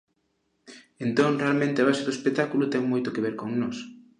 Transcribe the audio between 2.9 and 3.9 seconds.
moito que ver con nós.